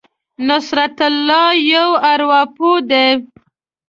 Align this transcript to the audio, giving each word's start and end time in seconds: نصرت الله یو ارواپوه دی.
نصرت 0.47 0.97
الله 1.09 1.45
یو 1.73 1.89
ارواپوه 2.11 2.77
دی. 2.89 3.07